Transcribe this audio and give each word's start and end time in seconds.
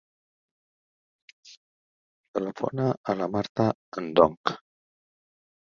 Telefona 2.39 2.89
a 3.13 3.17
la 3.21 3.29
Marta 3.37 3.69
Ndong. 4.09 4.57